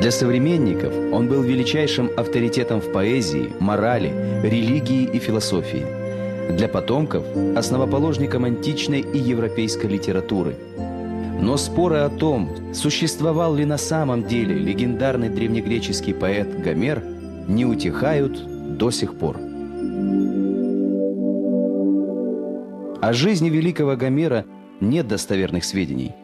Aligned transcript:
Для 0.00 0.10
современников 0.10 0.94
он 1.12 1.28
был 1.28 1.42
величайшим 1.42 2.10
авторитетом 2.16 2.80
в 2.80 2.90
поэзии, 2.90 3.52
морали, 3.60 4.10
религии 4.42 5.04
и 5.04 5.18
философии. 5.18 5.84
Для 6.56 6.68
потомков– 6.68 7.22
основоположником 7.54 8.46
античной 8.46 9.00
и 9.00 9.18
европейской 9.18 9.88
литературы. 9.88 10.56
Но 11.42 11.58
споры 11.58 11.98
о 11.98 12.08
том, 12.08 12.48
существовал 12.72 13.54
ли 13.54 13.66
на 13.66 13.76
самом 13.76 14.26
деле 14.26 14.54
легендарный 14.54 15.28
древнегреческий 15.28 16.14
поэт 16.14 16.48
Гомер, 16.62 17.02
не 17.46 17.66
утихают 17.66 18.78
до 18.78 18.90
сих 18.90 19.18
пор. 19.18 19.36
О 23.02 23.12
жизни 23.12 23.50
великого 23.50 23.96
Гомера 23.96 24.46
нет 24.80 25.06
достоверных 25.08 25.62
сведений. 25.62 26.14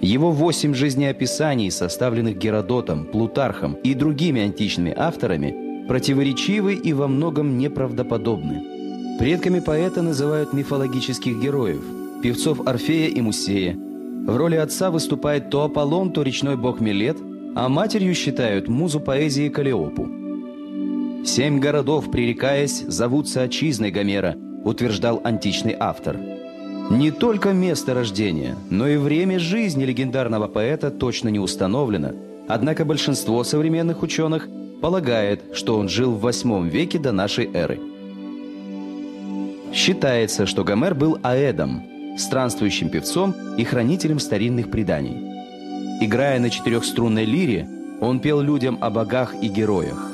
Его 0.00 0.30
восемь 0.30 0.74
жизнеописаний, 0.74 1.70
составленных 1.70 2.38
Геродотом, 2.38 3.06
Плутархом 3.06 3.74
и 3.74 3.94
другими 3.94 4.42
античными 4.42 4.94
авторами, 4.96 5.86
противоречивы 5.88 6.74
и 6.74 6.92
во 6.92 7.08
многом 7.08 7.58
неправдоподобны. 7.58 9.18
Предками 9.18 9.58
поэта 9.58 10.02
называют 10.02 10.52
мифологических 10.52 11.42
героев, 11.42 11.82
певцов 12.22 12.64
Орфея 12.66 13.08
и 13.08 13.20
Мусея. 13.20 13.74
В 13.74 14.36
роли 14.36 14.54
отца 14.54 14.92
выступает 14.92 15.50
то 15.50 15.64
Аполлон, 15.64 16.12
то 16.12 16.22
речной 16.22 16.56
бог 16.56 16.80
Милет, 16.80 17.16
а 17.56 17.68
матерью 17.68 18.14
считают 18.14 18.68
музу 18.68 19.00
поэзии 19.00 19.48
Калиопу. 19.48 20.06
«Семь 21.24 21.58
городов, 21.58 22.10
пререкаясь, 22.12 22.84
зовутся 22.86 23.42
отчизной 23.42 23.90
Гомера», 23.90 24.36
утверждал 24.64 25.20
античный 25.24 25.74
автор. 25.78 26.16
Не 26.90 27.10
только 27.10 27.52
место 27.52 27.92
рождения, 27.92 28.56
но 28.70 28.88
и 28.88 28.96
время 28.96 29.38
жизни 29.38 29.84
легендарного 29.84 30.48
поэта 30.48 30.90
точно 30.90 31.28
не 31.28 31.38
установлено, 31.38 32.12
однако 32.48 32.86
большинство 32.86 33.44
современных 33.44 34.02
ученых 34.02 34.48
полагает, 34.80 35.54
что 35.54 35.78
он 35.78 35.90
жил 35.90 36.14
в 36.14 36.26
VIII 36.26 36.66
веке 36.66 36.98
до 36.98 37.12
нашей 37.12 37.50
эры. 37.52 37.78
Считается, 39.74 40.46
что 40.46 40.64
Гомер 40.64 40.94
был 40.94 41.18
аэдом, 41.22 41.82
странствующим 42.16 42.88
певцом 42.88 43.34
и 43.58 43.64
хранителем 43.64 44.18
старинных 44.18 44.70
преданий. 44.70 46.00
Играя 46.00 46.40
на 46.40 46.48
четырехструнной 46.48 47.26
лире, 47.26 47.68
он 48.00 48.18
пел 48.18 48.40
людям 48.40 48.78
о 48.80 48.88
богах 48.88 49.34
и 49.42 49.48
героях. 49.48 50.10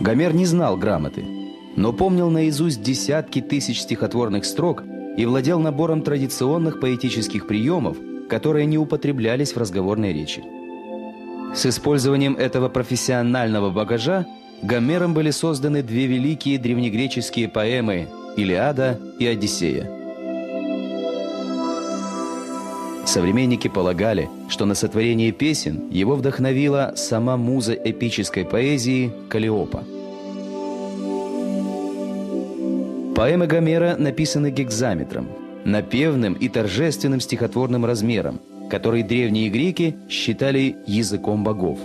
Гомер 0.00 0.34
не 0.34 0.46
знал 0.46 0.78
грамоты– 0.78 1.26
но 1.76 1.92
помнил 1.92 2.30
наизусть 2.30 2.82
десятки 2.82 3.40
тысяч 3.40 3.82
стихотворных 3.82 4.44
строк 4.44 4.82
и 5.16 5.24
владел 5.26 5.60
набором 5.60 6.02
традиционных 6.02 6.80
поэтических 6.80 7.46
приемов, 7.46 7.96
которые 8.28 8.66
не 8.66 8.78
употреблялись 8.78 9.52
в 9.52 9.58
разговорной 9.58 10.12
речи. 10.12 10.42
С 11.54 11.66
использованием 11.66 12.34
этого 12.34 12.68
профессионального 12.68 13.70
багажа 13.70 14.26
Гомером 14.62 15.12
были 15.12 15.30
созданы 15.30 15.82
две 15.82 16.06
великие 16.06 16.58
древнегреческие 16.58 17.48
поэмы 17.48 18.08
«Илиада» 18.36 18.98
и 19.18 19.26
«Одиссея». 19.26 19.90
Современники 23.04 23.68
полагали, 23.68 24.28
что 24.48 24.64
на 24.64 24.74
сотворение 24.74 25.30
песен 25.30 25.90
его 25.90 26.16
вдохновила 26.16 26.94
сама 26.96 27.36
муза 27.36 27.74
эпической 27.74 28.44
поэзии 28.44 29.12
Калиопа– 29.28 29.84
Поэмы 33.16 33.46
Гомера 33.46 33.96
написаны 33.96 34.50
гекзаметром, 34.50 35.30
напевным 35.64 36.34
и 36.34 36.50
торжественным 36.50 37.20
стихотворным 37.20 37.86
размером, 37.86 38.42
который 38.68 39.02
древние 39.02 39.48
греки 39.48 39.96
считали 40.10 40.76
языком 40.86 41.42
богов. 41.42 41.78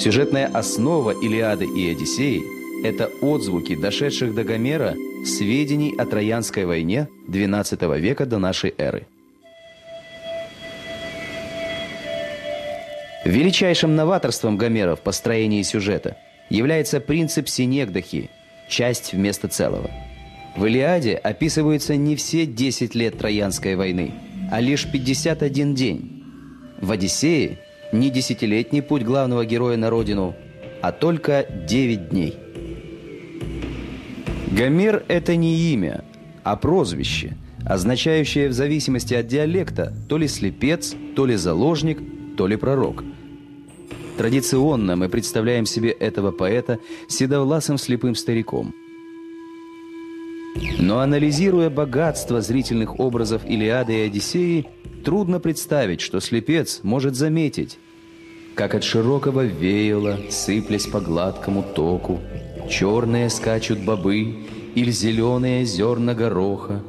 Сюжетная 0.00 0.48
основа 0.48 1.12
Илиады 1.12 1.64
и 1.64 1.88
Одиссеи– 1.92 2.42
это 2.84 3.08
отзвуки, 3.22 3.76
дошедших 3.76 4.34
до 4.34 4.42
Гомера, 4.42 4.96
сведений 5.24 5.94
о 5.96 6.04
Троянской 6.04 6.66
войне 6.66 7.06
XII 7.28 8.00
века 8.00 8.26
до 8.26 8.38
нашей 8.38 8.74
эры. 8.78 9.06
Величайшим 13.24 13.94
новаторством 13.94 14.56
Гомера 14.56 14.96
в 14.96 15.02
построении 15.02 15.62
сюжета 15.62 16.16
является 16.50 16.98
принцип 16.98 17.48
синегдахи– 17.48 18.28
часть 18.68 19.12
вместо 19.12 19.48
целого. 19.48 19.90
В 20.56 20.66
«Илиаде» 20.66 21.14
описываются 21.14 21.96
не 21.96 22.16
все 22.16 22.46
10 22.46 22.94
лет 22.94 23.18
Троянской 23.18 23.76
войны, 23.76 24.12
а 24.50 24.60
лишь 24.60 24.90
51 24.90 25.74
день. 25.74 26.24
В 26.80 26.90
«Одиссее» 26.90 27.58
не 27.92 28.10
десятилетний 28.10 28.82
путь 28.82 29.02
главного 29.02 29.44
героя 29.44 29.76
на 29.76 29.90
родину, 29.90 30.34
а 30.82 30.92
только 30.92 31.46
9 31.66 32.10
дней. 32.10 32.36
Гомер– 34.50 35.04
это 35.08 35.36
не 35.36 35.72
имя, 35.72 36.04
а 36.42 36.56
прозвище, 36.56 37.36
означающее 37.64 38.48
в 38.48 38.52
зависимости 38.52 39.14
от 39.14 39.26
диалекта 39.26 39.92
то 40.08 40.18
ли 40.18 40.26
слепец, 40.26 40.94
то 41.14 41.26
ли 41.26 41.36
заложник, 41.36 41.98
то 42.36 42.46
ли 42.46 42.56
пророк– 42.56 43.04
Традиционно 44.18 44.96
мы 44.96 45.08
представляем 45.08 45.64
себе 45.64 45.90
этого 45.90 46.32
поэта 46.32 46.80
седовласым 47.06 47.78
слепым 47.78 48.16
стариком. 48.16 48.74
Но 50.76 50.98
анализируя 50.98 51.70
богатство 51.70 52.40
зрительных 52.40 52.98
образов 52.98 53.44
Илиады 53.44 53.92
и 53.92 54.06
Одиссеи, 54.08 54.66
трудно 55.04 55.38
представить, 55.38 56.00
что 56.00 56.18
слепец 56.18 56.80
может 56.82 57.14
заметить, 57.14 57.78
как 58.56 58.74
от 58.74 58.82
широкого 58.82 59.44
веяла, 59.44 60.18
сыплясь 60.30 60.88
по 60.88 61.00
гладкому 61.00 61.62
току, 61.62 62.18
черные 62.68 63.30
скачут 63.30 63.78
бобы 63.78 64.34
или 64.74 64.90
зеленые 64.90 65.64
зерна 65.64 66.14
гороха. 66.14 66.82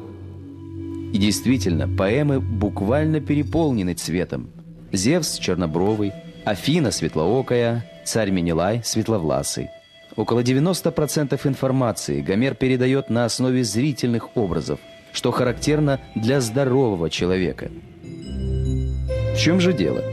И 1.14 1.18
действительно, 1.20 1.88
поэмы 1.88 2.40
буквально 2.40 3.20
переполнены 3.20 3.94
цветом. 3.94 4.50
Зевс 4.92 5.38
чернобровый– 5.38 6.12
Афина 6.46 6.92
светлоокая, 6.92 7.86
царь 8.06 8.32
Менелай 8.32 8.82
светловласый. 8.84 9.70
Около 10.16 10.42
90% 10.42 11.40
информации 11.48 12.22
Гомер 12.22 12.56
передает 12.56 13.10
на 13.10 13.26
основе 13.26 13.64
зрительных 13.64 14.36
образов, 14.36 14.80
что 15.14 15.32
характерно 15.32 16.00
для 16.16 16.42
здорового 16.42 17.10
человека. 17.10 17.70
В 18.04 19.38
чем 19.38 19.60
же 19.60 19.74
дело? 19.74 20.04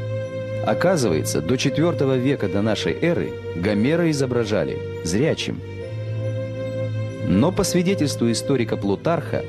Оказывается, 0.66 1.40
до 1.40 1.54
IV 1.54 2.18
века 2.18 2.48
до 2.48 2.60
нашей 2.60 2.92
эры 2.92 3.30
Гомера 3.56 4.10
изображали 4.10 4.78
зрячим. 5.04 5.60
Но 7.26 7.50
по 7.52 7.64
свидетельству 7.64 8.30
историка 8.30 8.76
Плутарха, 8.76 9.44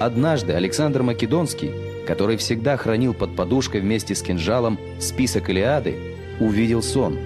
однажды 0.00 0.54
Александр 0.54 1.02
Македонский, 1.02 1.70
который 2.06 2.36
всегда 2.36 2.76
хранил 2.76 3.14
под 3.14 3.36
подушкой 3.36 3.80
вместе 3.80 4.14
с 4.14 4.22
кинжалом 4.22 4.78
список 4.98 5.48
Илиады, 5.48 6.11
увидел 6.42 6.82
сон. 6.82 7.18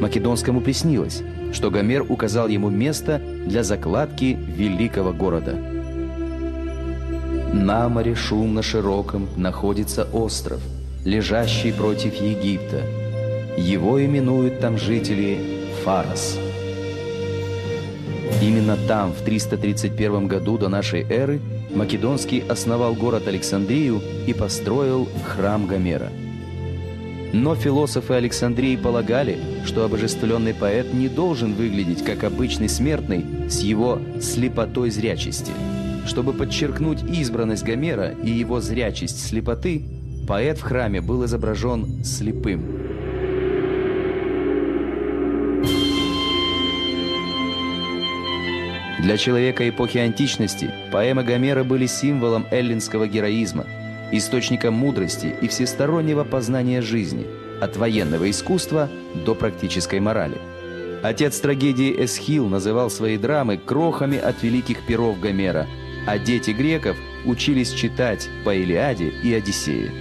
Македонскому 0.00 0.60
приснилось, 0.60 1.22
что 1.52 1.70
Гомер 1.70 2.04
указал 2.08 2.48
ему 2.48 2.68
место 2.68 3.20
для 3.46 3.62
закладки 3.62 4.36
великого 4.56 5.12
города. 5.12 5.56
На 7.52 7.88
море 7.88 8.14
шумно 8.14 8.62
широком 8.62 9.28
находится 9.36 10.04
остров, 10.12 10.60
лежащий 11.04 11.72
против 11.72 12.14
Египта. 12.14 12.82
Его 13.56 14.04
именуют 14.04 14.60
там 14.60 14.76
жители 14.76 15.38
Фарос. 15.82 16.38
Именно 18.42 18.76
там, 18.86 19.12
в 19.12 19.22
331 19.22 20.26
году 20.26 20.58
до 20.58 20.68
нашей 20.68 21.02
эры, 21.08 21.40
Македонский 21.74 22.40
основал 22.46 22.94
город 22.94 23.28
Александрию 23.28 24.02
и 24.26 24.34
построил 24.34 25.08
храм 25.24 25.66
Гомера– 25.66 26.10
но 27.32 27.54
философы 27.54 28.14
Александрии 28.14 28.76
полагали, 28.76 29.38
что 29.64 29.84
обожествленный 29.84 30.54
поэт 30.54 30.92
не 30.94 31.08
должен 31.08 31.54
выглядеть 31.54 32.04
как 32.04 32.24
обычный 32.24 32.68
смертный 32.68 33.24
с 33.50 33.60
его 33.60 34.00
слепотой 34.20 34.90
зрячести. 34.90 35.52
Чтобы 36.06 36.32
подчеркнуть 36.32 37.02
избранность 37.02 37.64
Гомера 37.64 38.10
и 38.10 38.30
его 38.30 38.60
зрячесть 38.60 39.26
слепоты, 39.26 39.84
поэт 40.26 40.58
в 40.58 40.62
храме 40.62 41.00
был 41.00 41.24
изображен 41.24 42.04
слепым. 42.04 42.64
Для 49.02 49.16
человека 49.16 49.68
эпохи 49.68 49.98
античности 49.98 50.70
поэмы 50.90 51.22
Гомера 51.22 51.64
были 51.64 51.86
символом 51.86 52.46
эллинского 52.50 53.06
героизма– 53.06 53.66
источником 54.12 54.74
мудрости 54.74 55.34
и 55.40 55.48
всестороннего 55.48 56.24
познания 56.24 56.82
жизни, 56.82 57.26
от 57.60 57.76
военного 57.76 58.30
искусства 58.30 58.88
до 59.14 59.34
практической 59.34 60.00
морали. 60.00 60.38
Отец 61.02 61.38
трагедии 61.40 62.04
Эсхил 62.04 62.48
называл 62.48 62.90
свои 62.90 63.16
драмы 63.16 63.58
крохами 63.58 64.18
от 64.18 64.42
великих 64.42 64.84
перов 64.86 65.20
Гомера, 65.20 65.66
а 66.06 66.18
дети 66.18 66.50
греков 66.50 66.96
учились 67.24 67.72
читать 67.72 68.28
по 68.44 68.54
Илиаде 68.54 69.12
и 69.22 69.32
Одиссее. 69.32 69.92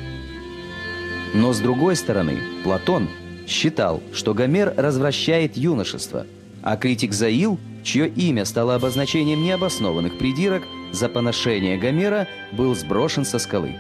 Но 1.34 1.54
с 1.54 1.60
другой 1.60 1.96
стороны, 1.96 2.38
Платон 2.64 3.10
считал, 3.48 4.02
что 4.14 4.34
Гомер 4.34 4.74
развращает 4.78 5.58
юношество, 5.58 6.26
а 6.64 6.78
критик 6.78 7.14
Заил, 7.14 7.60
чье 7.84 8.08
имя 8.08 8.46
стало 8.46 8.76
обозначением 8.76 9.44
необоснованных 9.44 10.18
придирок, 10.18 10.64
за 10.92 11.10
поношение 11.10 11.78
Гомера 11.78 12.28
был 12.54 12.74
сброшен 12.76 13.26
со 13.26 13.38
скалы. 13.38 13.76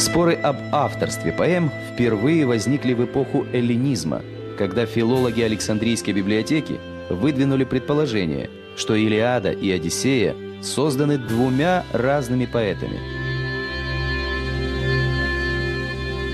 Споры 0.00 0.32
об 0.32 0.56
авторстве 0.72 1.30
поэм 1.30 1.70
впервые 1.92 2.46
возникли 2.46 2.94
в 2.94 3.04
эпоху 3.04 3.46
эллинизма, 3.52 4.22
когда 4.56 4.86
филологи 4.86 5.42
Александрийской 5.42 6.14
библиотеки 6.14 6.80
выдвинули 7.10 7.64
предположение, 7.64 8.48
что 8.76 8.94
Илиада 8.94 9.52
и 9.52 9.70
Одиссея 9.70 10.34
созданы 10.62 11.18
двумя 11.18 11.84
разными 11.92 12.46
поэтами– 12.46 12.98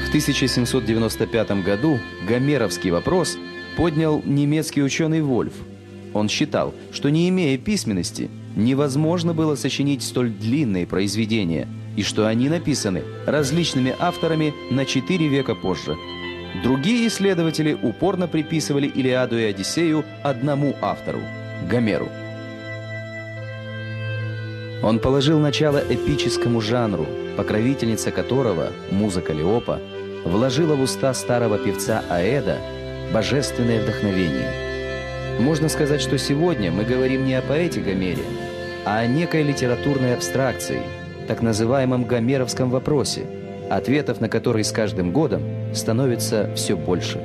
В 0.06 0.08
1795 0.08 1.64
году 1.64 1.98
гомеровский 2.28 2.92
вопрос 2.92 3.36
поднял 3.76 4.22
немецкий 4.24 4.80
ученый 4.80 5.20
Вольф. 5.20 5.52
Он 6.14 6.28
считал, 6.28 6.72
что 6.92 7.08
не 7.08 7.28
имея 7.28 7.58
письменности, 7.58 8.30
невозможно 8.54 9.34
было 9.34 9.56
сочинить 9.56 10.04
столь 10.04 10.30
длинные 10.30 10.86
произведения, 10.86 11.66
и 11.96 12.02
что 12.02 12.26
они 12.26 12.48
написаны 12.48 13.02
различными 13.26 13.94
авторами 13.98 14.54
на 14.70 14.84
четыре 14.84 15.28
века 15.28 15.54
позже. 15.54 15.96
Другие 16.62 17.08
исследователи 17.08 17.72
упорно 17.74 18.28
приписывали 18.28 18.86
Илиаду 18.86 19.38
и 19.38 19.44
Одиссею 19.44 20.04
одному 20.22 20.74
автору– 20.80 21.20
Гомеру. 21.70 22.08
Он 24.82 24.98
положил 24.98 25.38
начало 25.38 25.78
эпическому 25.78 26.60
жанру, 26.60 27.06
покровительница 27.36 28.10
которого, 28.10 28.68
музыка 28.90 29.32
Леопа, 29.32 29.80
вложила 30.24 30.74
в 30.74 30.82
уста 30.82 31.12
старого 31.14 31.58
певца 31.58 32.04
Аэда 32.08 32.58
божественное 33.12 33.82
вдохновение. 33.82 34.50
Можно 35.40 35.68
сказать, 35.68 36.00
что 36.00 36.18
сегодня 36.18 36.70
мы 36.70 36.84
говорим 36.84 37.24
не 37.24 37.34
о 37.34 37.42
поэте 37.42 37.80
Гомере, 37.80 38.24
а 38.84 38.98
о 38.98 39.06
некой 39.06 39.42
литературной 39.42 40.14
абстракции, 40.14 40.82
так 41.26 41.42
называемом 41.42 42.04
гомеровском 42.04 42.70
вопросе, 42.70 43.26
ответов 43.70 44.20
на 44.20 44.28
который 44.28 44.64
с 44.64 44.72
каждым 44.72 45.12
годом 45.12 45.42
становится 45.74 46.50
все 46.54 46.76
больше. 46.76 47.20